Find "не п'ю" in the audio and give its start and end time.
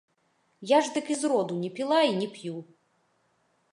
2.21-2.57